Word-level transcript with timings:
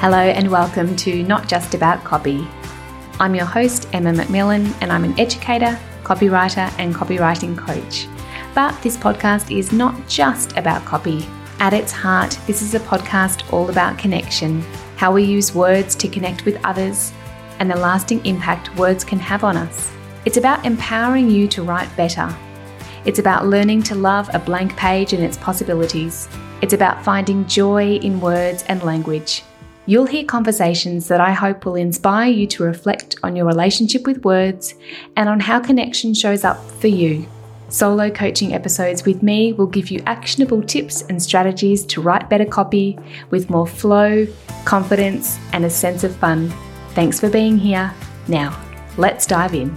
Hello 0.00 0.16
and 0.16 0.50
welcome 0.50 0.96
to 0.96 1.22
Not 1.24 1.46
Just 1.46 1.74
About 1.74 2.02
Copy. 2.04 2.48
I'm 3.18 3.34
your 3.34 3.44
host, 3.44 3.86
Emma 3.92 4.12
McMillan, 4.12 4.74
and 4.80 4.90
I'm 4.90 5.04
an 5.04 5.20
educator, 5.20 5.78
copywriter, 6.04 6.72
and 6.78 6.94
copywriting 6.94 7.54
coach. 7.54 8.08
But 8.54 8.80
this 8.80 8.96
podcast 8.96 9.54
is 9.54 9.72
not 9.72 10.08
just 10.08 10.56
about 10.56 10.86
copy. 10.86 11.28
At 11.58 11.74
its 11.74 11.92
heart, 11.92 12.38
this 12.46 12.62
is 12.62 12.74
a 12.74 12.80
podcast 12.80 13.52
all 13.52 13.68
about 13.68 13.98
connection, 13.98 14.62
how 14.96 15.12
we 15.12 15.22
use 15.22 15.54
words 15.54 15.94
to 15.96 16.08
connect 16.08 16.46
with 16.46 16.64
others, 16.64 17.12
and 17.58 17.70
the 17.70 17.76
lasting 17.76 18.24
impact 18.24 18.74
words 18.76 19.04
can 19.04 19.18
have 19.18 19.44
on 19.44 19.58
us. 19.58 19.92
It's 20.24 20.38
about 20.38 20.64
empowering 20.64 21.28
you 21.28 21.46
to 21.48 21.62
write 21.62 21.94
better. 21.94 22.34
It's 23.04 23.18
about 23.18 23.48
learning 23.48 23.82
to 23.82 23.94
love 23.96 24.30
a 24.32 24.38
blank 24.38 24.74
page 24.78 25.12
and 25.12 25.22
its 25.22 25.36
possibilities. 25.36 26.26
It's 26.62 26.72
about 26.72 27.04
finding 27.04 27.46
joy 27.46 27.96
in 27.96 28.18
words 28.18 28.64
and 28.66 28.82
language. 28.82 29.42
You'll 29.86 30.06
hear 30.06 30.24
conversations 30.24 31.08
that 31.08 31.20
I 31.20 31.32
hope 31.32 31.64
will 31.64 31.74
inspire 31.74 32.30
you 32.30 32.46
to 32.48 32.64
reflect 32.64 33.16
on 33.22 33.34
your 33.34 33.46
relationship 33.46 34.06
with 34.06 34.24
words 34.24 34.74
and 35.16 35.28
on 35.28 35.40
how 35.40 35.58
connection 35.58 36.12
shows 36.12 36.44
up 36.44 36.62
for 36.72 36.88
you. 36.88 37.26
Solo 37.70 38.10
coaching 38.10 38.52
episodes 38.52 39.04
with 39.04 39.22
me 39.22 39.52
will 39.52 39.66
give 39.66 39.90
you 39.90 40.02
actionable 40.04 40.62
tips 40.62 41.02
and 41.02 41.22
strategies 41.22 41.84
to 41.86 42.02
write 42.02 42.28
better 42.28 42.44
copy 42.44 42.98
with 43.30 43.48
more 43.48 43.66
flow, 43.66 44.26
confidence, 44.64 45.38
and 45.52 45.64
a 45.64 45.70
sense 45.70 46.04
of 46.04 46.14
fun. 46.16 46.52
Thanks 46.90 47.18
for 47.18 47.30
being 47.30 47.56
here. 47.56 47.92
Now, 48.28 48.60
let's 48.98 49.24
dive 49.24 49.54
in. 49.54 49.74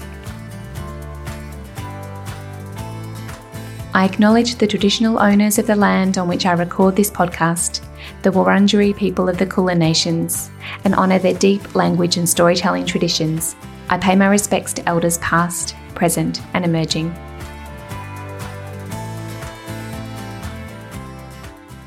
I 3.94 4.05
acknowledge 4.05 4.55
the 4.55 4.67
traditional 4.67 5.20
owners 5.20 5.59
of 5.59 5.67
the 5.67 5.75
land 5.75 6.17
on 6.17 6.27
which 6.27 6.47
I 6.47 6.53
record 6.53 6.95
this 6.95 7.11
podcast, 7.11 7.81
the 8.23 8.31
Wurundjeri 8.31 8.95
people 8.95 9.27
of 9.27 9.38
the 9.38 9.45
Kulin 9.45 9.77
Nations, 9.77 10.49
and 10.85 10.95
honour 10.95 11.19
their 11.19 11.33
deep 11.33 11.75
language 11.75 12.16
and 12.16 12.27
storytelling 12.27 12.85
traditions. 12.85 13.53
I 13.89 13.97
pay 13.97 14.15
my 14.15 14.27
respects 14.27 14.71
to 14.73 14.88
elders 14.88 15.17
past, 15.17 15.75
present, 15.93 16.41
and 16.53 16.63
emerging. 16.63 17.13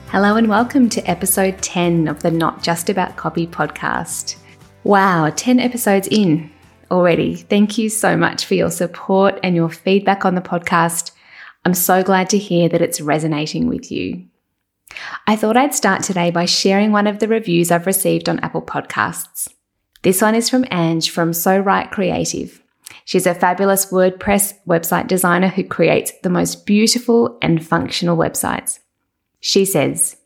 Hello, 0.09 0.37
and 0.37 0.47
welcome 0.47 0.91
to 0.91 1.11
episode 1.11 1.63
10 1.63 2.07
of 2.07 2.21
the 2.21 2.31
Not 2.31 2.63
Just 2.63 2.91
About 2.91 3.17
Copy 3.17 3.47
podcast. 3.47 4.37
Wow, 4.85 5.33
10 5.35 5.59
episodes 5.59 6.07
in 6.11 6.51
already. 6.91 7.37
Thank 7.37 7.79
you 7.79 7.89
so 7.89 8.15
much 8.15 8.45
for 8.45 8.53
your 8.53 8.71
support 8.71 9.41
and 9.43 9.57
your 9.57 9.71
feedback 9.71 10.27
on 10.27 10.35
the 10.35 10.43
podcast. 10.43 11.13
I'm 11.65 11.73
so 11.73 12.03
glad 12.03 12.29
to 12.29 12.39
hear 12.39 12.69
that 12.69 12.83
it's 12.83 13.01
resonating 13.01 13.69
with 13.69 13.91
you. 13.91 14.27
I 15.29 15.35
thought 15.35 15.57
I'd 15.57 15.75
start 15.75 16.05
today 16.05 16.31
by 16.31 16.45
sharing 16.45 16.93
one 16.93 17.09
of 17.09 17.19
the 17.19 17.27
reviews 17.27 17.73
I've 17.73 17.87
received 17.87 18.29
on 18.29 18.39
Apple 18.41 18.63
Podcasts. 18.63 19.49
This 20.03 20.23
one 20.23 20.37
is 20.37 20.49
from 20.49 20.65
Ange 20.71 21.11
from 21.11 21.33
So 21.33 21.59
Right 21.59 21.91
Creative. 21.91 22.63
She's 23.05 23.27
a 23.27 23.35
fabulous 23.35 23.87
WordPress 23.87 24.55
website 24.69 25.09
designer 25.09 25.49
who 25.49 25.65
creates 25.65 26.13
the 26.23 26.31
most 26.31 26.65
beautiful 26.65 27.39
and 27.43 27.67
functional 27.67 28.17
websites. 28.17 28.79
She 29.41 29.65
says, 29.65 30.17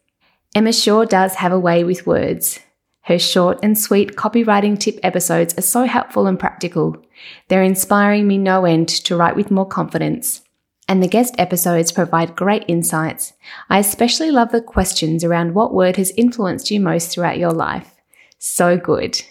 Emma 0.54 0.72
sure 0.72 1.06
does 1.06 1.36
have 1.36 1.52
a 1.52 1.58
way 1.58 1.82
with 1.82 2.06
words. 2.06 2.60
Her 3.02 3.18
short 3.18 3.58
and 3.62 3.78
sweet 3.78 4.16
copywriting 4.16 4.78
tip 4.78 4.98
episodes 5.02 5.56
are 5.56 5.62
so 5.62 5.84
helpful 5.84 6.26
and 6.26 6.38
practical. 6.38 7.02
They're 7.48 7.62
inspiring 7.62 8.28
me 8.28 8.36
no 8.36 8.66
end 8.66 8.88
to 8.88 9.16
write 9.16 9.36
with 9.36 9.50
more 9.50 9.66
confidence 9.66 10.42
and 10.90 11.00
the 11.00 11.08
guest 11.08 11.36
episodes 11.38 11.92
provide 11.92 12.34
great 12.34 12.64
insights. 12.66 13.32
I 13.68 13.78
especially 13.78 14.32
love 14.32 14.50
the 14.50 14.60
questions 14.60 15.22
around 15.22 15.54
what 15.54 15.72
word 15.72 15.94
has 15.94 16.10
influenced 16.16 16.68
you 16.68 16.80
most 16.80 17.12
throughout 17.12 17.38
your 17.38 17.52
life. 17.52 17.94
So 18.40 18.76
good. 18.76 19.22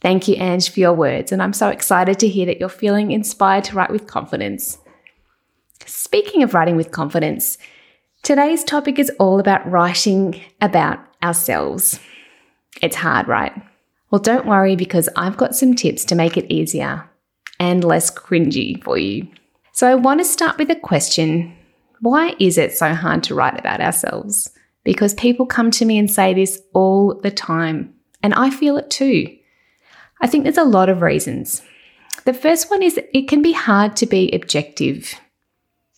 Thank 0.00 0.28
you, 0.28 0.36
Ange, 0.36 0.70
for 0.70 0.78
your 0.78 0.92
words, 0.92 1.32
and 1.32 1.42
I'm 1.42 1.52
so 1.52 1.66
excited 1.68 2.20
to 2.20 2.28
hear 2.28 2.46
that 2.46 2.60
you're 2.60 2.68
feeling 2.68 3.10
inspired 3.10 3.64
to 3.64 3.74
write 3.74 3.90
with 3.90 4.06
confidence. 4.06 4.78
Speaking 5.84 6.44
of 6.44 6.54
writing 6.54 6.76
with 6.76 6.92
confidence, 6.92 7.58
today's 8.22 8.62
topic 8.62 9.00
is 9.00 9.10
all 9.18 9.40
about 9.40 9.68
writing 9.68 10.40
about 10.60 11.00
ourselves. 11.24 11.98
It's 12.80 12.94
hard, 12.94 13.26
right? 13.26 13.52
Well, 14.12 14.20
don't 14.20 14.46
worry 14.46 14.76
because 14.76 15.08
I've 15.16 15.36
got 15.36 15.56
some 15.56 15.74
tips 15.74 16.04
to 16.04 16.14
make 16.14 16.36
it 16.36 16.52
easier 16.52 17.10
and 17.58 17.82
less 17.82 18.12
cringy 18.14 18.80
for 18.84 18.96
you. 18.96 19.26
So 19.72 19.88
I 19.88 19.94
want 19.94 20.20
to 20.20 20.24
start 20.24 20.58
with 20.58 20.70
a 20.70 20.76
question 20.76 21.56
Why 22.00 22.34
is 22.38 22.58
it 22.58 22.76
so 22.76 22.94
hard 22.94 23.22
to 23.24 23.34
write 23.34 23.58
about 23.58 23.80
ourselves? 23.80 24.50
Because 24.84 25.14
people 25.14 25.46
come 25.46 25.70
to 25.72 25.84
me 25.84 25.96
and 25.96 26.10
say 26.10 26.34
this 26.34 26.60
all 26.74 27.14
the 27.14 27.30
time, 27.30 27.94
and 28.22 28.34
I 28.34 28.50
feel 28.50 28.76
it 28.76 28.90
too. 28.90 29.34
I 30.20 30.26
think 30.26 30.44
there's 30.44 30.58
a 30.58 30.64
lot 30.64 30.88
of 30.88 31.00
reasons. 31.00 31.62
The 32.24 32.34
first 32.34 32.70
one 32.70 32.82
is 32.82 33.00
it 33.12 33.28
can 33.28 33.42
be 33.42 33.52
hard 33.52 33.96
to 33.96 34.06
be 34.06 34.30
objective. 34.32 35.14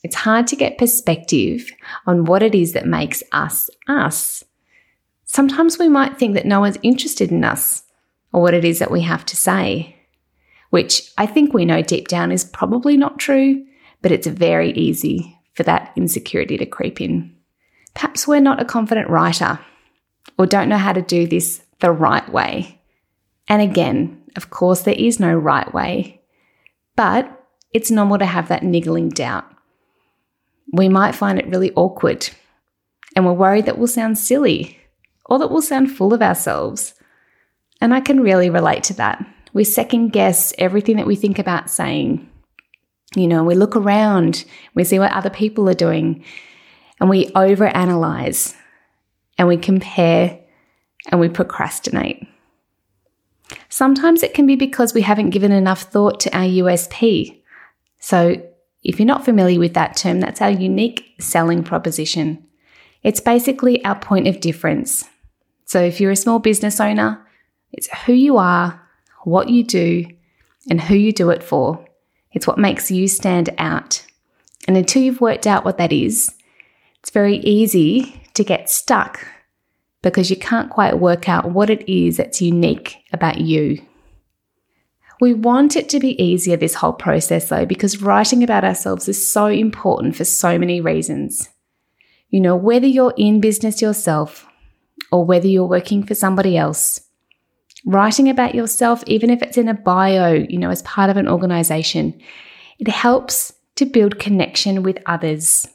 It's 0.03 0.15
hard 0.15 0.47
to 0.49 0.57
get 0.57 0.79
perspective 0.79 1.71
on 2.07 2.27
what 2.27 2.43
it 2.43 2.55
is 2.55 2.75
that 2.75 2.87
makes 2.87 3.23
us 3.33 3.71
us. 3.89 4.45
Sometimes 5.25 5.79
we 5.79 5.89
might 5.89 6.17
think 6.17 6.35
that 6.35 6.47
no 6.47 6.61
one's 6.61 6.79
interested 6.83 7.33
in 7.33 7.43
us 7.43 7.83
or 8.33 8.41
what 8.41 8.55
it 8.55 8.65
is 8.65 8.79
that 8.79 8.91
we 8.91 9.01
have 9.01 9.27
to 9.27 9.37
say 9.37 9.94
which 10.75 11.13
I 11.17 11.27
think 11.27 11.55
we 11.55 11.65
know 11.65 11.83
deep 11.83 12.09
down 12.09 12.33
is 12.33 12.43
probably 12.43 12.97
not 12.97 13.21
true, 13.21 13.65
but 14.03 14.11
it's 14.11 14.27
very 14.27 14.73
easy 14.73 15.39
for 15.53 15.63
that 15.63 15.93
insecurity 15.95 16.57
to 16.57 16.67
creep 16.67 17.01
in. 17.01 17.33
Perhaps 17.95 18.27
we're 18.27 18.41
not 18.41 18.61
a 18.61 18.65
confident 18.65 19.09
writer 19.09 19.61
or 20.37 20.47
don't 20.47 20.69
know 20.69 20.77
how 20.77 20.93
to 20.93 21.01
do 21.01 21.29
this 21.29 21.63
the 21.79 21.93
right 21.93 22.29
way. 22.29 22.81
And 23.47 23.63
again, 23.63 24.21
of 24.35 24.51
course, 24.51 24.83
there 24.83 24.97
is 24.99 25.21
no 25.21 25.33
right 25.33 25.73
way, 25.73 26.21
but 26.97 27.47
it's 27.73 27.93
normal 27.93 28.19
to 28.19 28.27
have 28.27 28.49
that 28.49 28.65
niggling 28.65 29.11
doubt. 29.11 29.45
We 30.73 30.89
might 30.89 31.15
find 31.15 31.39
it 31.39 31.47
really 31.47 31.71
awkward 31.77 32.29
and 33.15 33.25
we're 33.25 33.33
worried 33.33 33.67
that 33.67 33.79
we'll 33.79 33.87
sound 33.87 34.19
silly 34.19 34.77
or 35.27 35.39
that 35.39 35.53
we'll 35.53 35.63
sound 35.63 35.93
full 35.93 36.13
of 36.13 36.21
ourselves. 36.21 36.95
And 37.81 37.95
I 37.95 38.01
can 38.01 38.25
really 38.25 38.51
relate 38.51 38.83
to 38.83 38.95
that 38.95 39.25
we 39.55 39.65
second 39.65 40.09
guess 40.09 40.53
everything 40.59 40.97
that 40.97 41.07
we 41.07 41.17
think 41.17 41.39
about 41.39 41.71
saying. 41.71 42.29
You 43.15 43.29
know, 43.29 43.45
we 43.45 43.55
look 43.55 43.77
around, 43.77 44.45
we 44.75 44.83
see 44.85 44.99
what 44.99 45.13
other 45.13 45.31
people 45.31 45.69
are 45.71 45.75
doing, 45.75 46.25
and 47.01 47.09
we 47.09 47.27
overanalyze 47.29 48.55
and 49.39 49.49
we 49.49 49.57
compare 49.57 50.41
and 51.11 51.21
we 51.21 51.29
procrastinate. 51.29 52.27
Sometimes 53.69 54.23
it 54.23 54.35
can 54.35 54.47
be 54.47 54.57
because 54.57 54.93
we 54.93 55.03
haven't 55.03 55.31
given 55.31 55.53
enough 55.53 55.83
thought 55.83 56.19
to 56.21 56.37
our 56.37 56.45
USP. 56.45 57.41
So, 58.01 58.43
if 58.83 58.99
you're 58.99 59.07
not 59.07 59.25
familiar 59.25 59.59
with 59.59 59.75
that 59.75 59.97
term, 59.97 60.21
that's 60.21 60.43
our 60.43 60.51
unique 60.51 61.15
selling 61.21 61.63
proposition. 61.63 62.45
It's 63.03 63.21
basically 63.21 63.83
our 63.85 63.99
point 63.99 64.27
of 64.27 64.41
difference. 64.41 65.09
So, 65.67 65.81
if 65.81 66.01
you're 66.01 66.11
a 66.11 66.17
small 66.17 66.39
business 66.39 66.81
owner, 66.81 67.25
it's 67.73 67.89
who 68.07 68.13
you 68.13 68.39
are 68.39 68.84
what 69.25 69.49
you 69.49 69.65
do, 69.65 70.07
and 70.71 70.81
who 70.81 70.95
you 70.95 71.13
do 71.13 71.31
it 71.31 71.43
for. 71.43 71.85
It's 72.33 72.47
what 72.47 72.59
makes 72.59 72.91
you 72.91 73.09
stand 73.09 73.51
out. 73.59 74.05
And 74.67 74.77
until 74.77 75.03
you've 75.03 75.21
worked 75.21 75.47
out 75.47 75.65
what 75.65 75.79
that 75.79 75.93
is, 75.93 76.35
it's 77.01 77.11
very 77.11 77.37
easy 77.39 78.23
to 78.35 78.45
get 78.45 78.71
stuck 78.71 79.27
because 80.03 80.31
you 80.31 80.37
can't 80.37 80.71
quite 80.71 80.99
work 80.99 81.29
out 81.29 81.51
what 81.51 81.71
it 81.71 81.91
is 81.91 82.17
that's 82.17 82.43
unique 82.43 82.99
about 83.13 83.41
you. 83.41 83.83
We 85.21 85.33
want 85.33 85.77
it 85.77 85.89
to 85.91 86.01
be 86.01 86.23
easier, 86.23 86.57
this 86.57 86.75
whole 86.75 86.93
process, 86.93 87.49
though, 87.49 87.65
because 87.65 88.03
writing 88.03 88.43
about 88.43 88.65
ourselves 88.65 89.09
is 89.09 89.27
so 89.27 89.47
important 89.47 90.17
for 90.17 90.25
so 90.25 90.59
many 90.59 90.81
reasons. 90.81 91.49
You 92.29 92.41
know, 92.41 92.57
whether 92.57 92.87
you're 92.87 93.15
in 93.17 93.41
business 93.41 93.81
yourself 93.81 94.47
or 95.13 95.25
whether 95.25 95.47
you're 95.47 95.69
working 95.69 96.03
for 96.03 96.15
somebody 96.15 96.57
else, 96.57 97.01
Writing 97.87 98.31
about 98.31 98.55
yourself, 98.55 99.05
even 99.07 99.29
if 99.29 99.43
it's 99.43 99.59
in 99.59 99.69
a 99.69 99.75
bio, 99.75 100.33
you 100.33 100.59
know, 100.59 100.71
as 100.71 100.83
part 100.83 101.11
of 101.11 101.17
an 101.17 101.29
organization, 101.29 102.19
it 102.79 102.89
helps 102.89 103.53
to 103.77 103.85
build 103.85 104.19
connection 104.19 104.83
with 104.83 104.99
others. 105.07 105.67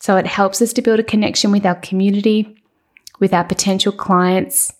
So 0.00 0.16
it 0.16 0.26
helps 0.26 0.62
us 0.62 0.72
to 0.74 0.82
build 0.82 1.00
a 1.00 1.04
connection 1.04 1.50
with 1.50 1.66
our 1.66 1.74
community, 1.76 2.56
with 3.18 3.32
our 3.32 3.44
potential 3.44 3.90
clients, 3.90 4.72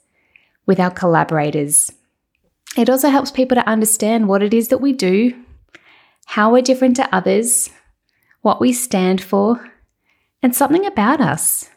with 0.66 0.78
our 0.78 0.90
collaborators. 0.90 1.90
It 2.76 2.90
also 2.90 3.08
helps 3.08 3.30
people 3.30 3.56
to 3.56 3.68
understand 3.68 4.28
what 4.28 4.42
it 4.42 4.52
is 4.52 4.68
that 4.68 4.80
we 4.80 4.92
do, 4.92 5.34
how 6.26 6.52
we're 6.52 6.62
different 6.62 6.96
to 6.96 7.14
others, 7.14 7.70
what 8.42 8.60
we 8.60 8.72
stand 8.72 9.22
for, 9.22 9.70
and 10.42 10.54
something 10.54 10.86
about 10.86 11.20
us. 11.20 11.68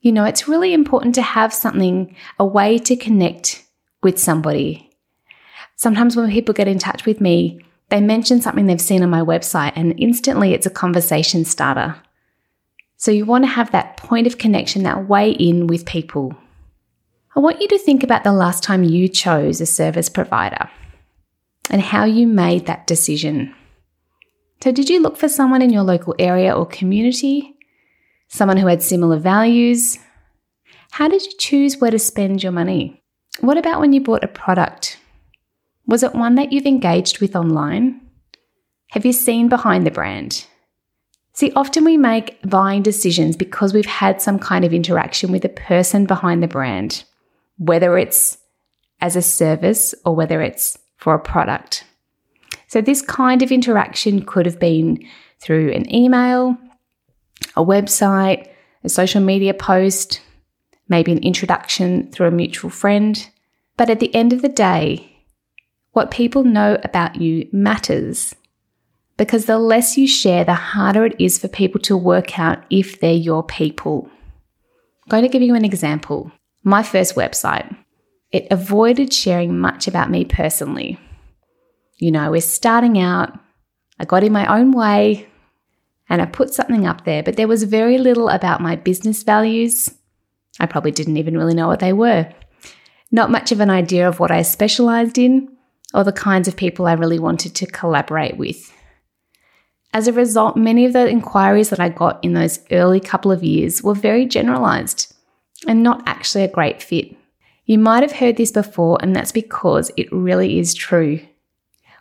You 0.00 0.12
know, 0.12 0.24
it's 0.24 0.48
really 0.48 0.72
important 0.72 1.14
to 1.16 1.22
have 1.22 1.52
something, 1.52 2.14
a 2.38 2.46
way 2.46 2.78
to 2.78 2.96
connect 2.96 3.64
with 4.02 4.18
somebody. 4.18 4.90
Sometimes 5.76 6.16
when 6.16 6.30
people 6.30 6.54
get 6.54 6.68
in 6.68 6.78
touch 6.78 7.06
with 7.06 7.20
me, 7.20 7.60
they 7.88 8.00
mention 8.00 8.40
something 8.40 8.66
they've 8.66 8.80
seen 8.80 9.02
on 9.02 9.10
my 9.10 9.20
website, 9.20 9.72
and 9.74 9.98
instantly 9.98 10.52
it's 10.52 10.66
a 10.66 10.70
conversation 10.70 11.44
starter. 11.44 11.96
So 12.96 13.10
you 13.10 13.24
want 13.24 13.44
to 13.44 13.48
have 13.48 13.70
that 13.70 13.96
point 13.96 14.26
of 14.26 14.38
connection, 14.38 14.82
that 14.82 15.08
way 15.08 15.30
in 15.30 15.66
with 15.68 15.86
people. 15.86 16.36
I 17.36 17.40
want 17.40 17.60
you 17.60 17.68
to 17.68 17.78
think 17.78 18.02
about 18.02 18.24
the 18.24 18.32
last 18.32 18.62
time 18.64 18.82
you 18.82 19.08
chose 19.08 19.60
a 19.60 19.66
service 19.66 20.08
provider 20.08 20.68
and 21.70 21.80
how 21.80 22.04
you 22.04 22.26
made 22.26 22.66
that 22.66 22.86
decision. 22.86 23.54
So, 24.62 24.72
did 24.72 24.88
you 24.88 25.00
look 25.00 25.16
for 25.16 25.28
someone 25.28 25.62
in 25.62 25.70
your 25.70 25.84
local 25.84 26.16
area 26.18 26.52
or 26.52 26.66
community? 26.66 27.54
Someone 28.26 28.56
who 28.56 28.66
had 28.66 28.82
similar 28.82 29.18
values? 29.18 29.98
How 30.90 31.06
did 31.06 31.24
you 31.24 31.32
choose 31.38 31.78
where 31.78 31.92
to 31.92 31.98
spend 31.98 32.42
your 32.42 32.52
money? 32.52 33.02
What 33.40 33.56
about 33.56 33.80
when 33.80 33.92
you 33.92 34.00
bought 34.00 34.24
a 34.24 34.28
product? 34.28 34.98
Was 35.86 36.02
it 36.02 36.14
one 36.14 36.34
that 36.34 36.52
you've 36.52 36.66
engaged 36.66 37.20
with 37.20 37.36
online? 37.36 38.00
Have 38.90 39.06
you 39.06 39.12
seen 39.12 39.48
behind 39.48 39.86
the 39.86 39.90
brand? 39.90 40.44
See, 41.34 41.52
often 41.54 41.84
we 41.84 41.96
make 41.96 42.38
buying 42.48 42.82
decisions 42.82 43.36
because 43.36 43.72
we've 43.72 43.86
had 43.86 44.20
some 44.20 44.40
kind 44.40 44.64
of 44.64 44.74
interaction 44.74 45.30
with 45.30 45.42
the 45.42 45.48
person 45.48 46.04
behind 46.04 46.42
the 46.42 46.48
brand, 46.48 47.04
whether 47.58 47.96
it's 47.96 48.38
as 49.00 49.14
a 49.14 49.22
service 49.22 49.94
or 50.04 50.16
whether 50.16 50.42
it's 50.42 50.76
for 50.96 51.14
a 51.14 51.20
product. 51.20 51.84
So, 52.66 52.80
this 52.80 53.02
kind 53.02 53.42
of 53.42 53.52
interaction 53.52 54.24
could 54.24 54.46
have 54.46 54.58
been 54.58 54.98
through 55.40 55.70
an 55.70 55.94
email, 55.94 56.58
a 57.56 57.64
website, 57.64 58.48
a 58.82 58.88
social 58.88 59.22
media 59.22 59.54
post, 59.54 60.20
maybe 60.88 61.12
an 61.12 61.18
introduction 61.18 62.10
through 62.10 62.28
a 62.28 62.32
mutual 62.32 62.70
friend. 62.70 63.28
But 63.76 63.90
at 63.90 64.00
the 64.00 64.14
end 64.14 64.32
of 64.32 64.42
the 64.42 64.48
day, 64.48 65.12
what 65.92 66.10
people 66.10 66.44
know 66.44 66.78
about 66.82 67.16
you 67.16 67.48
matters 67.52 68.34
because 69.18 69.46
the 69.46 69.58
less 69.58 69.98
you 69.98 70.06
share, 70.06 70.44
the 70.44 70.54
harder 70.54 71.04
it 71.04 71.16
is 71.18 71.38
for 71.38 71.48
people 71.48 71.80
to 71.82 71.96
work 71.96 72.38
out 72.38 72.64
if 72.70 73.00
they're 73.00 73.12
your 73.12 73.42
people. 73.42 74.08
I'm 75.04 75.10
going 75.10 75.24
to 75.24 75.28
give 75.28 75.42
you 75.42 75.54
an 75.54 75.64
example. 75.64 76.32
My 76.62 76.82
first 76.82 77.16
website, 77.16 77.76
it 78.30 78.46
avoided 78.50 79.12
sharing 79.12 79.58
much 79.58 79.88
about 79.88 80.10
me 80.10 80.24
personally. 80.24 80.98
You 81.96 82.12
know, 82.12 82.30
we're 82.30 82.40
starting 82.40 82.98
out, 82.98 83.36
I 83.98 84.04
got 84.04 84.22
in 84.22 84.32
my 84.32 84.46
own 84.56 84.70
way 84.70 85.28
and 86.08 86.22
I 86.22 86.26
put 86.26 86.54
something 86.54 86.86
up 86.86 87.04
there, 87.04 87.24
but 87.24 87.36
there 87.36 87.48
was 87.48 87.64
very 87.64 87.98
little 87.98 88.28
about 88.28 88.60
my 88.60 88.76
business 88.76 89.24
values. 89.24 89.90
I 90.60 90.66
probably 90.66 90.90
didn't 90.90 91.16
even 91.16 91.36
really 91.36 91.54
know 91.54 91.68
what 91.68 91.80
they 91.80 91.92
were. 91.92 92.32
Not 93.10 93.30
much 93.30 93.52
of 93.52 93.60
an 93.60 93.70
idea 93.70 94.08
of 94.08 94.20
what 94.20 94.30
I 94.30 94.42
specialized 94.42 95.18
in 95.18 95.56
or 95.94 96.04
the 96.04 96.12
kinds 96.12 96.48
of 96.48 96.56
people 96.56 96.86
I 96.86 96.92
really 96.92 97.18
wanted 97.18 97.54
to 97.56 97.66
collaborate 97.66 98.36
with. 98.36 98.72
As 99.94 100.06
a 100.06 100.12
result, 100.12 100.56
many 100.56 100.84
of 100.84 100.92
the 100.92 101.08
inquiries 101.08 101.70
that 101.70 101.80
I 101.80 101.88
got 101.88 102.22
in 102.22 102.34
those 102.34 102.60
early 102.70 103.00
couple 103.00 103.32
of 103.32 103.42
years 103.42 103.82
were 103.82 103.94
very 103.94 104.26
generalized 104.26 105.14
and 105.66 105.82
not 105.82 106.02
actually 106.06 106.44
a 106.44 106.48
great 106.48 106.82
fit. 106.82 107.16
You 107.64 107.78
might 107.78 108.02
have 108.02 108.12
heard 108.12 108.36
this 108.36 108.52
before, 108.52 108.98
and 109.02 109.14
that's 109.14 109.32
because 109.32 109.90
it 109.96 110.12
really 110.12 110.58
is 110.58 110.74
true. 110.74 111.20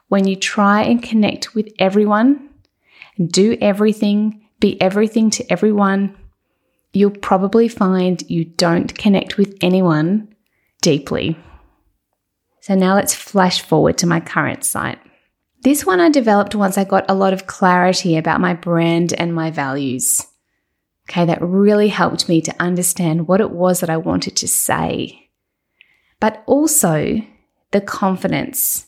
When 0.09 0.27
you 0.27 0.35
try 0.35 0.83
and 0.83 1.03
connect 1.03 1.55
with 1.55 1.69
everyone, 1.79 2.49
do 3.25 3.57
everything, 3.59 4.47
be 4.59 4.81
everything 4.81 5.29
to 5.31 5.51
everyone, 5.51 6.15
you'll 6.93 7.11
probably 7.11 7.67
find 7.67 8.23
you 8.29 8.45
don't 8.45 8.97
connect 8.97 9.37
with 9.37 9.57
anyone 9.61 10.33
deeply. 10.81 11.37
So 12.61 12.75
now 12.75 12.95
let's 12.95 13.13
flash 13.13 13.61
forward 13.61 13.97
to 13.99 14.07
my 14.07 14.19
current 14.19 14.63
site. 14.63 14.99
This 15.63 15.85
one 15.85 15.99
I 15.99 16.09
developed 16.09 16.55
once 16.55 16.77
I 16.77 16.83
got 16.83 17.05
a 17.09 17.15
lot 17.15 17.33
of 17.33 17.47
clarity 17.47 18.17
about 18.17 18.41
my 18.41 18.53
brand 18.53 19.13
and 19.13 19.33
my 19.33 19.51
values. 19.51 20.25
Okay, 21.09 21.25
that 21.25 21.41
really 21.41 21.87
helped 21.87 22.27
me 22.27 22.41
to 22.41 22.55
understand 22.59 23.27
what 23.27 23.41
it 23.41 23.51
was 23.51 23.79
that 23.79 23.89
I 23.89 23.97
wanted 23.97 24.35
to 24.37 24.47
say. 24.47 25.29
But 26.19 26.43
also 26.45 27.21
the 27.71 27.81
confidence 27.81 28.87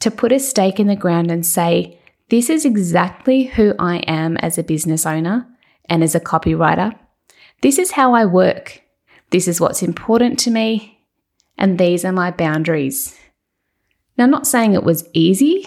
to 0.00 0.10
put 0.10 0.32
a 0.32 0.38
stake 0.38 0.78
in 0.80 0.86
the 0.86 0.96
ground 0.96 1.30
and 1.30 1.44
say, 1.44 1.98
this 2.28 2.48
is 2.48 2.64
exactly 2.64 3.44
who 3.44 3.74
I 3.78 3.98
am 3.98 4.36
as 4.36 4.56
a 4.56 4.62
business 4.62 5.04
owner 5.04 5.46
and 5.88 6.04
as 6.04 6.14
a 6.14 6.20
copywriter. 6.20 6.96
This 7.62 7.78
is 7.78 7.92
how 7.92 8.14
I 8.14 8.24
work. 8.24 8.82
This 9.30 9.46
is 9.46 9.60
what's 9.60 9.82
important 9.82 10.38
to 10.40 10.50
me. 10.50 10.98
And 11.58 11.78
these 11.78 12.04
are 12.04 12.12
my 12.12 12.30
boundaries. 12.30 13.18
Now, 14.16 14.24
I'm 14.24 14.30
not 14.30 14.46
saying 14.46 14.74
it 14.74 14.82
was 14.82 15.08
easy 15.12 15.66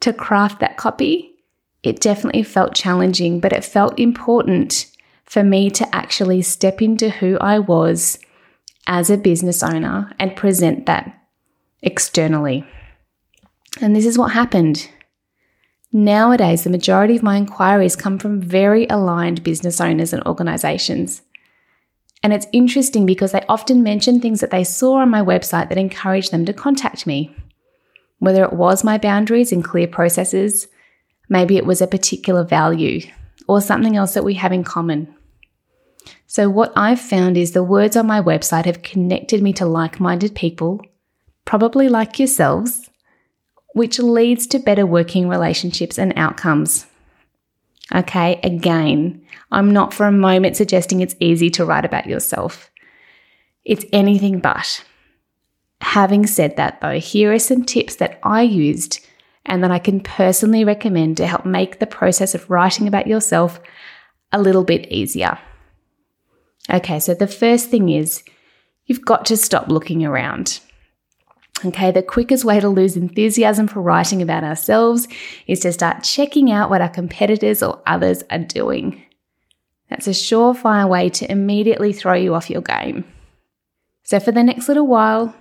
to 0.00 0.12
craft 0.12 0.60
that 0.60 0.76
copy. 0.76 1.34
It 1.82 2.00
definitely 2.00 2.42
felt 2.42 2.74
challenging, 2.74 3.40
but 3.40 3.52
it 3.52 3.64
felt 3.64 3.98
important 3.98 4.86
for 5.24 5.42
me 5.42 5.70
to 5.70 5.94
actually 5.94 6.42
step 6.42 6.82
into 6.82 7.10
who 7.10 7.38
I 7.38 7.58
was 7.58 8.18
as 8.86 9.10
a 9.10 9.16
business 9.16 9.62
owner 9.62 10.12
and 10.18 10.36
present 10.36 10.86
that 10.86 11.14
externally. 11.82 12.66
And 13.80 13.94
this 13.94 14.06
is 14.06 14.18
what 14.18 14.32
happened. 14.32 14.88
Nowadays, 15.92 16.64
the 16.64 16.70
majority 16.70 17.16
of 17.16 17.22
my 17.22 17.36
inquiries 17.36 17.96
come 17.96 18.18
from 18.18 18.40
very 18.40 18.86
aligned 18.88 19.42
business 19.42 19.80
owners 19.80 20.12
and 20.12 20.24
organizations. 20.24 21.22
And 22.22 22.32
it's 22.32 22.46
interesting 22.52 23.04
because 23.04 23.32
they 23.32 23.44
often 23.48 23.82
mention 23.82 24.20
things 24.20 24.40
that 24.40 24.50
they 24.50 24.64
saw 24.64 24.96
on 24.96 25.10
my 25.10 25.20
website 25.20 25.68
that 25.68 25.78
encouraged 25.78 26.30
them 26.30 26.46
to 26.46 26.52
contact 26.52 27.06
me 27.06 27.34
whether 28.22 28.44
it 28.44 28.52
was 28.52 28.84
my 28.84 28.98
boundaries 28.98 29.50
and 29.50 29.64
clear 29.64 29.88
processes, 29.88 30.68
maybe 31.28 31.56
it 31.56 31.66
was 31.66 31.82
a 31.82 31.88
particular 31.88 32.44
value 32.44 33.00
or 33.48 33.60
something 33.60 33.96
else 33.96 34.14
that 34.14 34.22
we 34.22 34.34
have 34.34 34.52
in 34.52 34.62
common. 34.62 35.12
So, 36.28 36.48
what 36.48 36.72
I've 36.76 37.00
found 37.00 37.36
is 37.36 37.50
the 37.50 37.64
words 37.64 37.96
on 37.96 38.06
my 38.06 38.22
website 38.22 38.66
have 38.66 38.84
connected 38.84 39.42
me 39.42 39.52
to 39.54 39.66
like 39.66 39.98
minded 39.98 40.36
people, 40.36 40.80
probably 41.44 41.88
like 41.88 42.20
yourselves, 42.20 42.88
which 43.74 43.98
leads 43.98 44.46
to 44.48 44.58
better 44.58 44.86
working 44.86 45.28
relationships 45.28 45.98
and 45.98 46.12
outcomes. 46.16 46.86
Okay, 47.94 48.40
again, 48.42 49.24
I'm 49.50 49.70
not 49.70 49.92
for 49.92 50.06
a 50.06 50.12
moment 50.12 50.56
suggesting 50.56 51.00
it's 51.00 51.16
easy 51.20 51.50
to 51.50 51.64
write 51.64 51.84
about 51.84 52.06
yourself. 52.06 52.70
It's 53.64 53.84
anything 53.92 54.40
but. 54.40 54.84
Having 55.80 56.26
said 56.26 56.56
that, 56.56 56.80
though, 56.80 56.98
here 56.98 57.32
are 57.32 57.38
some 57.38 57.64
tips 57.64 57.96
that 57.96 58.18
I 58.22 58.42
used 58.42 59.00
and 59.44 59.62
that 59.64 59.70
I 59.70 59.78
can 59.78 60.00
personally 60.00 60.64
recommend 60.64 61.16
to 61.16 61.26
help 61.26 61.44
make 61.44 61.78
the 61.78 61.86
process 61.86 62.34
of 62.34 62.48
writing 62.48 62.86
about 62.86 63.06
yourself 63.06 63.60
a 64.30 64.40
little 64.40 64.64
bit 64.64 64.90
easier. 64.90 65.38
Okay, 66.72 67.00
so 67.00 67.14
the 67.14 67.26
first 67.26 67.68
thing 67.68 67.88
is 67.88 68.22
you've 68.86 69.04
got 69.04 69.26
to 69.26 69.36
stop 69.36 69.68
looking 69.68 70.04
around. 70.04 70.60
Okay, 71.64 71.90
the 71.90 72.02
quickest 72.02 72.44
way 72.44 72.58
to 72.60 72.68
lose 72.68 72.96
enthusiasm 72.96 73.68
for 73.68 73.80
writing 73.80 74.20
about 74.20 74.44
ourselves 74.44 75.06
is 75.46 75.60
to 75.60 75.72
start 75.72 76.02
checking 76.02 76.50
out 76.50 76.70
what 76.70 76.80
our 76.80 76.88
competitors 76.88 77.62
or 77.62 77.80
others 77.86 78.24
are 78.30 78.38
doing. 78.38 79.02
That's 79.88 80.06
a 80.06 80.10
surefire 80.10 80.88
way 80.88 81.08
to 81.10 81.30
immediately 81.30 81.92
throw 81.92 82.14
you 82.14 82.34
off 82.34 82.50
your 82.50 82.62
game. 82.62 83.04
So, 84.04 84.18
for 84.18 84.32
the 84.32 84.42
next 84.42 84.68
little 84.68 84.86
while, 84.86 85.34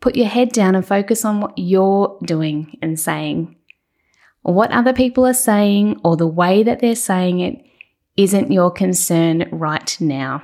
Put 0.00 0.16
your 0.16 0.28
head 0.28 0.52
down 0.52 0.74
and 0.74 0.86
focus 0.86 1.24
on 1.24 1.40
what 1.40 1.52
you're 1.56 2.18
doing 2.24 2.78
and 2.80 2.98
saying. 2.98 3.56
What 4.42 4.72
other 4.72 4.94
people 4.94 5.26
are 5.26 5.34
saying 5.34 6.00
or 6.02 6.16
the 6.16 6.26
way 6.26 6.62
that 6.62 6.80
they're 6.80 6.94
saying 6.94 7.40
it 7.40 7.62
isn't 8.16 8.50
your 8.50 8.70
concern 8.70 9.48
right 9.52 9.96
now. 10.00 10.42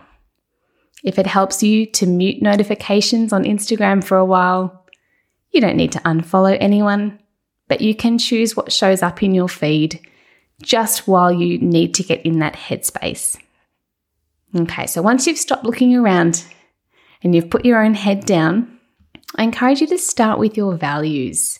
If 1.02 1.18
it 1.18 1.26
helps 1.26 1.62
you 1.62 1.87
to 1.92 2.06
mute 2.06 2.42
notifications 2.42 3.33
on 3.33 3.45
Instagram 3.45 4.04
for 4.04 4.18
a 4.18 4.25
while, 4.25 4.85
you 5.56 5.60
don't 5.60 5.76
need 5.76 5.92
to 5.92 6.00
unfollow 6.00 6.56
anyone, 6.60 7.18
but 7.66 7.80
you 7.80 7.94
can 7.94 8.18
choose 8.18 8.54
what 8.54 8.70
shows 8.70 9.02
up 9.02 9.22
in 9.22 9.34
your 9.34 9.48
feed 9.48 9.98
just 10.62 11.08
while 11.08 11.32
you 11.32 11.58
need 11.58 11.94
to 11.94 12.04
get 12.04 12.25
in 12.25 12.38
that 12.38 12.54
headspace. 12.54 13.36
Okay, 14.54 14.86
so 14.86 15.02
once 15.02 15.26
you've 15.26 15.38
stopped 15.38 15.64
looking 15.64 15.96
around 15.96 16.44
and 17.22 17.34
you've 17.34 17.50
put 17.50 17.64
your 17.64 17.82
own 17.82 17.94
head 17.94 18.25
down, 18.25 18.78
I 19.34 19.42
encourage 19.42 19.80
you 19.80 19.86
to 19.88 19.98
start 19.98 20.38
with 20.38 20.56
your 20.56 20.76
values 20.76 21.58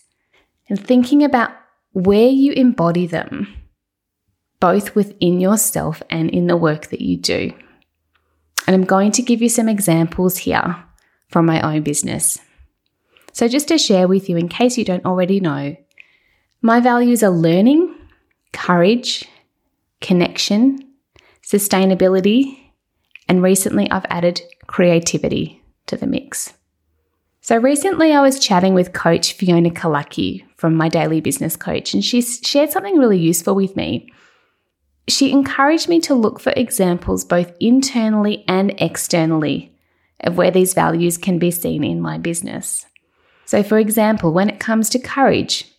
and 0.69 0.79
thinking 0.79 1.25
about 1.25 1.51
where 1.93 2.29
you 2.29 2.53
embody 2.53 3.07
them, 3.07 3.55
both 4.61 4.95
within 4.95 5.41
yourself 5.41 6.03
and 6.11 6.31
in 6.31 6.47
the 6.47 6.57
work 6.57 6.89
that 6.89 7.01
you 7.01 7.17
do. 7.17 7.53
And 8.67 8.75
I'm 8.75 8.85
going 8.85 9.13
to 9.13 9.23
give 9.23 9.43
you 9.43 9.49
some 9.49 9.69
examples 9.69 10.39
here 10.39 10.77
from 11.29 11.47
my 11.47 11.61
own 11.61 11.83
business. 11.83 12.39
So, 13.37 13.49
just 13.49 13.69
to 13.69 13.77
share 13.77 14.09
with 14.09 14.31
you, 14.31 14.39
in 14.39 14.49
case 14.49 14.79
you 14.79 14.85
don't 14.87 15.05
already 15.05 15.41
know, 15.41 15.77
my 16.63 16.81
values 16.81 17.23
are 17.23 17.29
learning, 17.29 17.95
courage, 18.55 19.29
connection, 20.01 20.79
sustainability, 21.43 22.59
and 23.29 23.43
recently 23.43 23.91
I've 23.91 24.07
added 24.09 24.41
creativity 24.67 25.63
to 25.85 25.99
the 25.99 26.07
mix. 26.07 26.55
So 27.43 27.59
recently 27.59 28.15
I 28.15 28.23
was 28.23 28.41
chatting 28.41 28.73
with 28.73 28.95
coach 28.95 29.35
Fiona 29.35 29.69
Killackey 29.69 30.47
from 30.57 30.75
my 30.75 30.89
daily 30.89 31.21
business 31.21 31.57
coach, 31.57 31.93
and 31.93 32.03
she 32.03 32.23
shared 32.23 32.71
something 32.71 32.97
really 32.97 33.19
useful 33.19 33.55
with 33.55 33.77
me. 33.77 34.11
She 35.09 35.31
encouraged 35.31 35.91
me 35.91 36.01
to 36.01 36.15
look 36.15 36.41
for 36.41 36.55
examples 36.57 37.23
both 37.23 37.53
internally 37.61 38.47
and 38.49 38.73
externally 38.79 39.77
of 40.21 40.39
where 40.39 40.51
these 40.51 40.73
values 40.73 41.19
can 41.19 41.39
be 41.39 41.51
seen 41.51 41.85
in 41.85 42.01
my 42.01 42.17
business. 42.17 42.87
So, 43.47 43.63
for 43.63 43.79
example, 43.79 44.33
when 44.33 44.51
it 44.51 44.59
comes 44.59 44.91
to 44.91 44.99
courage, 44.99 45.73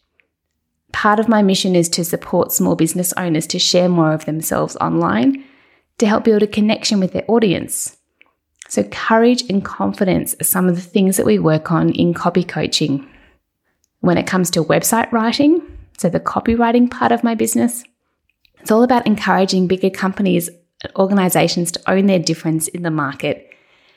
part 0.93 1.19
of 1.19 1.27
my 1.27 1.41
mission 1.41 1.75
is 1.75 1.89
to 1.89 2.05
support 2.05 2.53
small 2.53 2.75
business 2.75 3.13
owners 3.17 3.45
to 3.47 3.59
share 3.59 3.89
more 3.89 4.13
of 4.13 4.25
themselves 4.25 4.77
online 4.77 5.43
to 5.97 6.07
help 6.07 6.23
build 6.23 6.43
a 6.43 6.47
connection 6.47 6.99
with 6.99 7.11
their 7.11 7.25
audience. 7.27 7.97
So, 8.69 8.83
courage 8.83 9.43
and 9.49 9.63
confidence 9.63 10.33
are 10.39 10.45
some 10.45 10.69
of 10.69 10.75
the 10.75 10.81
things 10.81 11.17
that 11.17 11.25
we 11.25 11.39
work 11.39 11.71
on 11.71 11.91
in 11.91 12.13
copy 12.13 12.43
coaching. 12.43 13.05
When 13.99 14.17
it 14.17 14.27
comes 14.27 14.49
to 14.51 14.63
website 14.63 15.11
writing, 15.11 15.61
so 15.97 16.09
the 16.09 16.19
copywriting 16.19 16.89
part 16.89 17.11
of 17.11 17.23
my 17.23 17.35
business, 17.35 17.83
it's 18.61 18.71
all 18.71 18.83
about 18.83 19.07
encouraging 19.07 19.67
bigger 19.67 19.89
companies 19.89 20.49
and 20.83 20.95
organizations 20.95 21.71
to 21.73 21.91
own 21.91 22.05
their 22.05 22.19
difference 22.19 22.67
in 22.69 22.83
the 22.83 22.91
market, 22.91 23.49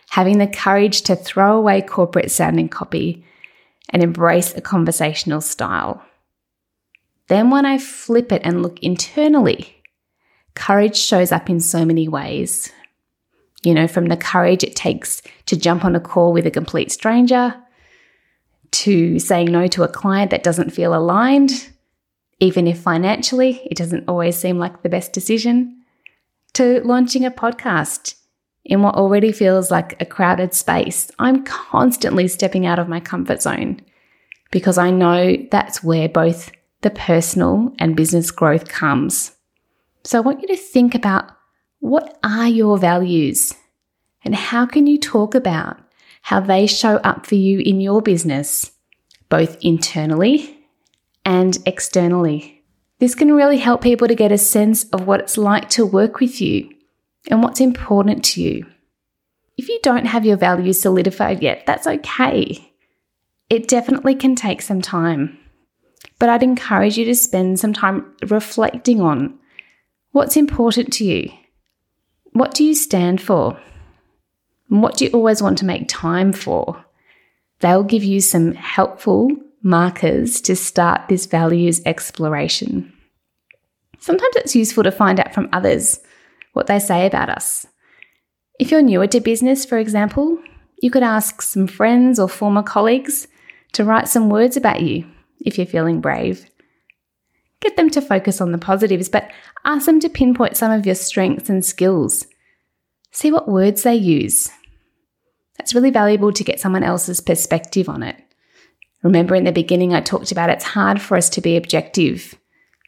having 0.08 0.38
the 0.38 0.46
courage 0.46 1.02
to 1.02 1.14
throw 1.14 1.56
away 1.56 1.82
corporate 1.82 2.30
sounding 2.32 2.68
copy 2.68 3.24
and 3.90 4.02
embrace 4.02 4.54
a 4.56 4.60
conversational 4.60 5.40
style. 5.40 6.02
Then, 7.28 7.50
when 7.50 7.66
I 7.66 7.78
flip 7.78 8.32
it 8.32 8.42
and 8.44 8.62
look 8.62 8.80
internally, 8.80 9.82
courage 10.54 10.96
shows 10.96 11.30
up 11.30 11.48
in 11.48 11.60
so 11.60 11.84
many 11.84 12.08
ways. 12.08 12.72
You 13.62 13.74
know, 13.74 13.86
from 13.86 14.06
the 14.06 14.16
courage 14.16 14.64
it 14.64 14.74
takes 14.74 15.22
to 15.46 15.56
jump 15.56 15.84
on 15.84 15.94
a 15.94 16.00
call 16.00 16.32
with 16.32 16.46
a 16.46 16.50
complete 16.50 16.90
stranger, 16.90 17.54
to 18.70 19.18
saying 19.18 19.50
no 19.52 19.66
to 19.68 19.82
a 19.82 19.88
client 19.88 20.30
that 20.30 20.42
doesn't 20.42 20.70
feel 20.70 20.94
aligned, 20.94 21.70
even 22.38 22.66
if 22.66 22.80
financially 22.80 23.60
it 23.70 23.76
doesn't 23.76 24.08
always 24.08 24.36
seem 24.36 24.58
like 24.58 24.82
the 24.82 24.88
best 24.88 25.12
decision, 25.12 25.82
to 26.54 26.80
launching 26.84 27.24
a 27.24 27.30
podcast 27.30 28.14
in 28.64 28.82
what 28.82 28.94
already 28.94 29.32
feels 29.32 29.70
like 29.70 30.00
a 30.00 30.06
crowded 30.06 30.54
space. 30.54 31.10
I'm 31.18 31.44
constantly 31.44 32.28
stepping 32.28 32.66
out 32.66 32.78
of 32.78 32.88
my 32.88 33.00
comfort 33.00 33.42
zone 33.42 33.80
because 34.50 34.78
I 34.78 34.90
know 34.90 35.36
that's 35.50 35.82
where 35.82 36.08
both 36.08 36.50
the 36.82 36.90
personal 36.90 37.74
and 37.78 37.96
business 37.96 38.30
growth 38.30 38.68
comes. 38.68 39.32
So 40.04 40.18
I 40.18 40.22
want 40.22 40.42
you 40.42 40.48
to 40.48 40.56
think 40.56 40.94
about 40.94 41.30
what 41.80 42.18
are 42.22 42.48
your 42.48 42.78
values 42.78 43.54
and 44.24 44.34
how 44.34 44.66
can 44.66 44.86
you 44.86 44.98
talk 44.98 45.34
about 45.34 45.78
how 46.22 46.40
they 46.40 46.66
show 46.66 46.96
up 46.96 47.26
for 47.26 47.36
you 47.36 47.60
in 47.60 47.80
your 47.80 48.02
business, 48.02 48.72
both 49.28 49.56
internally 49.62 50.58
and 51.24 51.56
externally. 51.64 52.62
This 52.98 53.14
can 53.14 53.32
really 53.32 53.56
help 53.56 53.80
people 53.80 54.08
to 54.08 54.14
get 54.14 54.32
a 54.32 54.38
sense 54.38 54.84
of 54.90 55.06
what 55.06 55.20
it's 55.20 55.38
like 55.38 55.70
to 55.70 55.86
work 55.86 56.20
with 56.20 56.40
you 56.40 56.70
and 57.28 57.42
what's 57.42 57.60
important 57.60 58.24
to 58.24 58.42
you. 58.42 58.66
If 59.56 59.68
you 59.68 59.78
don't 59.82 60.06
have 60.06 60.24
your 60.24 60.36
values 60.36 60.80
solidified 60.80 61.42
yet, 61.42 61.64
that's 61.66 61.86
okay. 61.86 62.72
It 63.50 63.68
definitely 63.68 64.14
can 64.14 64.34
take 64.34 64.62
some 64.62 64.80
time. 64.80 65.38
But 66.18 66.28
I'd 66.28 66.42
encourage 66.42 66.96
you 66.96 67.04
to 67.06 67.14
spend 67.14 67.60
some 67.60 67.72
time 67.72 68.14
reflecting 68.28 69.00
on 69.00 69.38
what's 70.12 70.36
important 70.36 70.92
to 70.94 71.04
you. 71.04 71.30
What 72.32 72.54
do 72.54 72.64
you 72.64 72.74
stand 72.74 73.20
for? 73.20 73.60
And 74.70 74.82
what 74.82 74.96
do 74.96 75.04
you 75.04 75.10
always 75.10 75.42
want 75.42 75.58
to 75.58 75.64
make 75.64 75.88
time 75.88 76.32
for? 76.32 76.84
They'll 77.58 77.84
give 77.84 78.04
you 78.04 78.20
some 78.20 78.54
helpful 78.54 79.30
markers 79.62 80.40
to 80.42 80.56
start 80.56 81.08
this 81.08 81.26
values 81.26 81.82
exploration. 81.84 82.92
Sometimes 83.98 84.36
it's 84.36 84.56
useful 84.56 84.84
to 84.84 84.92
find 84.92 85.20
out 85.20 85.34
from 85.34 85.48
others 85.52 86.00
what 86.52 86.66
they 86.66 86.78
say 86.78 87.06
about 87.06 87.30
us. 87.30 87.66
If 88.58 88.70
you're 88.70 88.82
newer 88.82 89.06
to 89.08 89.20
business, 89.20 89.64
for 89.64 89.78
example, 89.78 90.38
you 90.82 90.90
could 90.90 91.02
ask 91.02 91.42
some 91.42 91.66
friends 91.66 92.18
or 92.18 92.28
former 92.28 92.62
colleagues 92.62 93.26
to 93.72 93.84
write 93.84 94.08
some 94.08 94.28
words 94.28 94.56
about 94.56 94.82
you 94.82 95.06
if 95.40 95.56
you're 95.56 95.66
feeling 95.66 96.00
brave. 96.00 96.46
Get 97.60 97.76
them 97.76 97.90
to 97.90 98.00
focus 98.00 98.40
on 98.40 98.52
the 98.52 98.58
positives, 98.58 99.08
but 99.08 99.30
ask 99.64 99.86
them 99.86 100.00
to 100.00 100.08
pinpoint 100.08 100.56
some 100.56 100.72
of 100.72 100.86
your 100.86 100.94
strengths 100.94 101.50
and 101.50 101.64
skills. 101.64 102.26
See 103.12 103.30
what 103.30 103.48
words 103.48 103.82
they 103.82 103.94
use. 103.94 104.50
That's 105.58 105.74
really 105.74 105.90
valuable 105.90 106.32
to 106.32 106.44
get 106.44 106.60
someone 106.60 106.82
else's 106.82 107.20
perspective 107.20 107.88
on 107.88 108.02
it. 108.02 108.16
Remember 109.02 109.34
in 109.34 109.44
the 109.44 109.52
beginning, 109.52 109.94
I 109.94 110.00
talked 110.00 110.32
about 110.32 110.50
it's 110.50 110.64
hard 110.64 111.00
for 111.00 111.16
us 111.16 111.28
to 111.30 111.40
be 111.40 111.56
objective. 111.56 112.34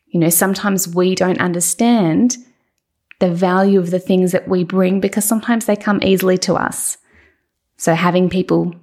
You 0.07 0.21
know, 0.21 0.31
sometimes 0.31 0.89
we 0.89 1.15
don't 1.15 1.41
understand 1.41 2.37
the 3.23 3.33
value 3.33 3.79
of 3.79 3.93
the 3.93 4.01
things 4.01 4.33
that 4.33 4.49
we 4.49 4.65
bring 4.65 4.99
because 4.99 5.25
sometimes 5.25 5.67
they 5.67 5.77
come 5.77 6.03
easily 6.03 6.37
to 6.37 6.55
us. 6.55 6.99
So 7.77 7.95
having 7.95 8.29
people 8.29 8.75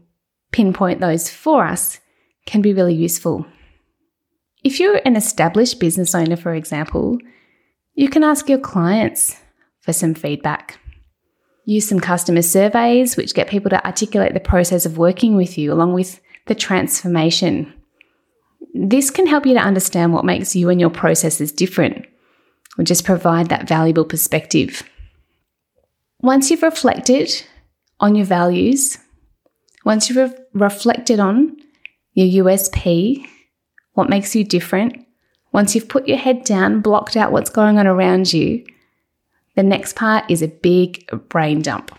pinpoint 0.53 1.01
those 1.01 1.29
for 1.29 1.65
us 1.65 1.99
can 2.45 2.61
be 2.61 2.73
really 2.73 2.95
useful. 2.95 3.45
If 4.63 4.79
you're 4.79 5.01
an 5.03 5.17
established 5.17 5.81
business 5.81 6.15
owner, 6.15 6.37
for 6.37 6.53
example, 6.53 7.17
you 7.95 8.07
can 8.07 8.23
ask 8.23 8.47
your 8.47 8.59
clients 8.59 9.35
for 9.81 9.91
some 9.91 10.13
feedback. 10.13 10.79
Use 11.65 11.89
some 11.89 11.99
customer 11.99 12.41
surveys, 12.41 13.17
which 13.17 13.33
get 13.33 13.49
people 13.49 13.69
to 13.71 13.85
articulate 13.85 14.33
the 14.33 14.39
process 14.39 14.85
of 14.85 14.97
working 14.97 15.35
with 15.35 15.57
you, 15.57 15.73
along 15.73 15.91
with 15.93 16.21
the 16.45 16.55
transformation. 16.55 17.73
This 18.73 19.11
can 19.11 19.27
help 19.27 19.45
you 19.45 19.55
to 19.55 19.59
understand 19.59 20.13
what 20.13 20.23
makes 20.23 20.55
you 20.55 20.69
and 20.69 20.79
your 20.79 20.89
processes 20.89 21.51
different, 21.51 22.05
or 22.77 22.83
just 22.83 23.05
provide 23.05 23.49
that 23.49 23.67
valuable 23.67 24.05
perspective. 24.05 24.83
Once 26.21 26.51
you've 26.51 26.63
reflected 26.63 27.43
on 27.99 28.15
your 28.15 28.25
values, 28.25 28.97
once 29.85 30.09
you've 30.09 30.31
re- 30.31 30.37
reflected 30.53 31.19
on 31.19 31.57
your 32.13 32.45
USP, 32.45 33.25
what 33.93 34.09
makes 34.09 34.35
you 34.35 34.43
different, 34.43 35.05
once 35.51 35.73
you've 35.73 35.89
put 35.89 36.07
your 36.07 36.17
head 36.17 36.43
down, 36.43 36.81
blocked 36.81 37.17
out 37.17 37.31
what's 37.31 37.49
going 37.49 37.77
on 37.77 37.87
around 37.87 38.31
you, 38.33 38.65
the 39.55 39.63
next 39.63 39.95
part 39.95 40.29
is 40.29 40.41
a 40.41 40.47
big 40.47 41.05
brain 41.29 41.61
dump. 41.61 41.97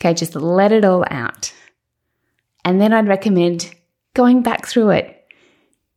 Okay, 0.00 0.14
just 0.14 0.34
let 0.34 0.72
it 0.72 0.84
all 0.84 1.04
out. 1.10 1.52
And 2.64 2.80
then 2.80 2.92
I'd 2.92 3.08
recommend 3.08 3.74
going 4.14 4.42
back 4.42 4.66
through 4.66 4.90
it. 4.90 5.26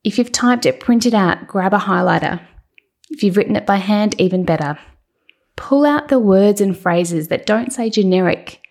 If 0.04 0.18
you've 0.18 0.32
typed 0.32 0.66
it, 0.66 0.80
print 0.80 1.06
it 1.06 1.14
out, 1.14 1.48
grab 1.48 1.74
a 1.74 1.78
highlighter. 1.78 2.42
If 3.12 3.24
you've 3.24 3.38
written 3.38 3.56
it 3.56 3.66
by 3.66 3.78
hand, 3.78 4.20
even 4.20 4.46
better. 4.46 4.80
Pull 5.56 5.86
out 5.86 6.08
the 6.08 6.20
words 6.20 6.62
and 6.62 6.78
phrases 6.78 7.28
that 7.28 7.46
don't 7.46 7.72
say 7.72 7.90
generic, 7.90 8.62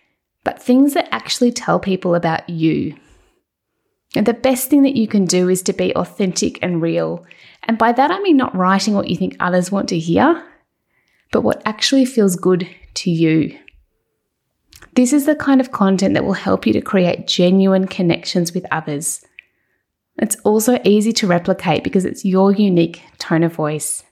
but 0.43 0.61
things 0.61 0.93
that 0.93 1.07
actually 1.11 1.51
tell 1.51 1.79
people 1.79 2.15
about 2.15 2.49
you. 2.49 2.95
And 4.15 4.25
the 4.25 4.33
best 4.33 4.69
thing 4.69 4.83
that 4.83 4.97
you 4.97 5.07
can 5.07 5.25
do 5.25 5.47
is 5.47 5.61
to 5.63 5.73
be 5.73 5.95
authentic 5.95 6.59
and 6.61 6.81
real. 6.81 7.25
And 7.63 7.77
by 7.77 7.93
that, 7.93 8.11
I 8.11 8.19
mean 8.19 8.35
not 8.35 8.55
writing 8.55 8.93
what 8.93 9.07
you 9.07 9.15
think 9.15 9.37
others 9.39 9.71
want 9.71 9.87
to 9.89 9.99
hear, 9.99 10.43
but 11.31 11.41
what 11.41 11.61
actually 11.65 12.05
feels 12.05 12.35
good 12.35 12.67
to 12.95 13.11
you. 13.11 13.57
This 14.95 15.13
is 15.13 15.25
the 15.25 15.35
kind 15.35 15.61
of 15.61 15.71
content 15.71 16.15
that 16.15 16.25
will 16.25 16.33
help 16.33 16.65
you 16.65 16.73
to 16.73 16.81
create 16.81 17.27
genuine 17.27 17.87
connections 17.87 18.53
with 18.53 18.65
others. 18.71 19.23
It's 20.17 20.35
also 20.43 20.81
easy 20.83 21.13
to 21.13 21.27
replicate 21.27 21.83
because 21.83 22.03
it's 22.03 22.25
your 22.25 22.51
unique 22.51 23.01
tone 23.17 23.43
of 23.43 23.53
voice. 23.53 24.03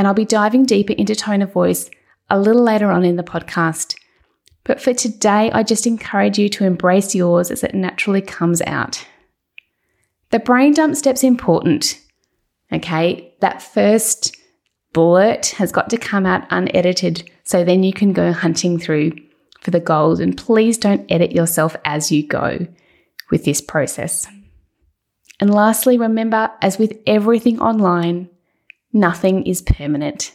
And 0.00 0.06
I'll 0.06 0.14
be 0.14 0.24
diving 0.24 0.64
deeper 0.64 0.94
into 0.94 1.14
tone 1.14 1.42
of 1.42 1.52
voice 1.52 1.90
a 2.30 2.40
little 2.40 2.62
later 2.62 2.90
on 2.90 3.04
in 3.04 3.16
the 3.16 3.22
podcast. 3.22 3.96
But 4.64 4.80
for 4.80 4.94
today, 4.94 5.50
I 5.52 5.62
just 5.62 5.86
encourage 5.86 6.38
you 6.38 6.48
to 6.48 6.64
embrace 6.64 7.14
yours 7.14 7.50
as 7.50 7.62
it 7.62 7.74
naturally 7.74 8.22
comes 8.22 8.62
out. 8.62 9.06
The 10.30 10.38
brain 10.38 10.72
dump 10.72 10.96
step's 10.96 11.22
important. 11.22 12.00
Okay, 12.72 13.34
that 13.42 13.60
first 13.60 14.34
bullet 14.94 15.48
has 15.58 15.70
got 15.70 15.90
to 15.90 15.98
come 15.98 16.24
out 16.24 16.46
unedited 16.48 17.30
so 17.44 17.62
then 17.62 17.82
you 17.82 17.92
can 17.92 18.14
go 18.14 18.32
hunting 18.32 18.78
through 18.78 19.12
for 19.60 19.70
the 19.70 19.80
gold. 19.80 20.18
And 20.18 20.34
please 20.34 20.78
don't 20.78 21.12
edit 21.12 21.32
yourself 21.32 21.76
as 21.84 22.10
you 22.10 22.26
go 22.26 22.66
with 23.30 23.44
this 23.44 23.60
process. 23.60 24.26
And 25.40 25.52
lastly, 25.52 25.98
remember, 25.98 26.50
as 26.62 26.78
with 26.78 26.96
everything 27.06 27.60
online, 27.60 28.30
nothing 28.92 29.46
is 29.46 29.62
permanent. 29.62 30.34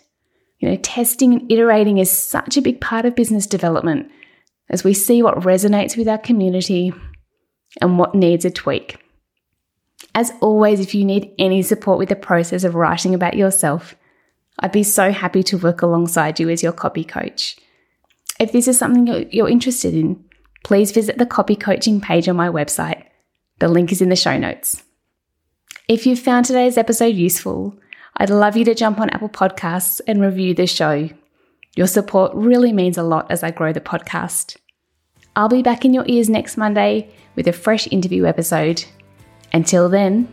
You 0.60 0.70
know, 0.70 0.78
testing 0.78 1.34
and 1.34 1.52
iterating 1.52 1.98
is 1.98 2.12
such 2.12 2.58
a 2.58 2.62
big 2.62 2.82
part 2.82 3.06
of 3.06 3.16
business 3.16 3.46
development 3.46 4.12
as 4.70 4.84
we 4.84 4.94
see 4.94 5.22
what 5.22 5.42
resonates 5.42 5.98
with 5.98 6.08
our 6.08 6.18
community 6.18 6.94
and 7.82 8.00
what 8.00 8.16
needs 8.16 8.46
a 8.46 8.52
tweak. 8.52 8.98
As 10.14 10.32
always, 10.42 10.80
if 10.80 10.96
you 10.96 11.04
need 11.04 11.34
any 11.38 11.62
support 11.62 12.00
with 12.00 12.10
the 12.10 12.16
process 12.16 12.64
of 12.64 12.76
writing 12.76 13.14
about 13.14 13.36
yourself, 13.36 13.96
I'd 14.60 14.72
be 14.72 14.84
so 14.84 15.12
happy 15.12 15.44
to 15.44 15.58
work 15.58 15.82
alongside 15.82 16.40
you 16.40 16.50
as 16.50 16.64
your 16.64 16.72
copy 16.72 17.04
coach. 17.04 17.58
If 18.40 18.52
this 18.52 18.68
is 18.68 18.78
something 18.78 19.28
you're 19.32 19.50
interested 19.50 19.94
in, 19.94 20.24
please 20.64 20.92
visit 20.92 21.18
the 21.18 21.26
copy 21.26 21.56
coaching 21.56 22.00
page 22.00 22.28
on 22.30 22.36
my 22.36 22.48
website. 22.48 23.04
The 23.60 23.68
link 23.68 23.92
is 23.92 24.02
in 24.02 24.10
the 24.10 24.16
show 24.16 24.38
notes. 24.38 24.84
If 25.88 26.06
you 26.06 26.16
found 26.16 26.46
today's 26.46 26.78
episode 26.78 27.16
useful, 27.16 27.78
I'd 28.18 28.30
love 28.30 28.56
you 28.56 28.64
to 28.66 28.76
jump 28.76 29.00
on 29.00 29.10
Apple 29.10 29.28
Podcasts 29.28 30.00
and 30.08 30.22
review 30.22 30.54
the 30.54 30.68
show. 30.68 31.10
Your 31.76 31.88
support 31.88 32.32
really 32.34 32.72
means 32.72 32.98
a 32.98 33.04
lot 33.04 33.30
as 33.30 33.44
I 33.44 33.52
grow 33.52 33.74
the 33.74 33.82
podcast. 33.82 34.56
I'll 35.36 35.50
be 35.50 35.62
back 35.62 35.84
in 35.84 35.94
your 35.94 36.06
ears 36.08 36.30
next 36.30 36.56
Monday 36.56 37.10
with 37.36 37.46
a 37.50 37.52
fresh 37.52 37.88
interview 37.92 38.26
episode. 38.26 38.86
Until 39.52 39.90
then, 39.90 40.30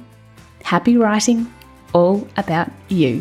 happy 0.63 0.97
writing, 0.97 1.53
all 1.93 2.29
about 2.37 2.71
you. 2.89 3.21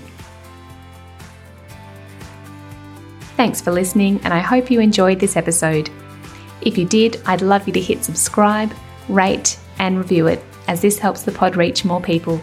Thanks 3.36 3.62
for 3.62 3.72
listening, 3.72 4.22
and 4.24 4.32
I 4.32 4.40
hope 4.40 4.70
you 4.70 4.80
enjoyed 4.80 5.20
this 5.20 5.36
episode. 5.36 5.90
If 6.62 6.78
you 6.78 6.86
did, 6.86 7.20
I'd 7.26 7.42
love 7.42 7.66
you 7.66 7.74
to 7.74 7.82
hit 7.82 8.04
subscribe, 8.04 8.72
rate, 9.10 9.58
and 9.80 9.98
review 9.98 10.28
it, 10.28 10.44
as 10.68 10.84
this 10.84 11.00
helps 11.00 11.24
the 11.24 11.32
pod 11.32 11.56
reach 11.56 11.84
more 11.84 12.00
people. 12.00 12.40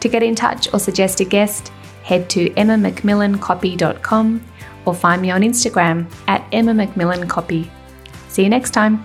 To 0.00 0.08
get 0.08 0.22
in 0.22 0.34
touch 0.34 0.72
or 0.72 0.78
suggest 0.78 1.20
a 1.20 1.24
guest, 1.24 1.72
head 2.02 2.30
to 2.30 2.50
emmamcmillancopy.com 2.50 4.44
or 4.84 4.94
find 4.94 5.20
me 5.20 5.30
on 5.30 5.42
Instagram 5.42 6.10
at 6.26 6.50
emmamcmillancopy. 6.52 7.68
See 8.28 8.42
you 8.42 8.48
next 8.48 8.70
time. 8.70 9.04